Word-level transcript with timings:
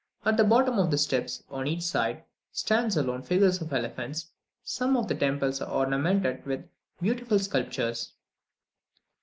At 0.25 0.35
the 0.35 0.43
bottom 0.43 0.79
of 0.79 0.89
the 0.89 0.97
steps, 0.97 1.43
on 1.51 1.67
each 1.67 1.83
side, 1.83 2.23
stand 2.51 2.91
stone 2.91 3.21
figures 3.21 3.61
of 3.61 3.71
elephants. 3.71 4.31
Some 4.63 4.97
of 4.97 5.07
the 5.07 5.13
temples 5.13 5.61
are 5.61 5.71
ornamented 5.71 6.43
with 6.43 6.67
beautiful 6.99 7.37
sculptures. 7.37 8.11